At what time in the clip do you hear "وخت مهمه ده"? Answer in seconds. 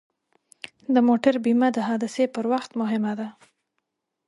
2.53-3.27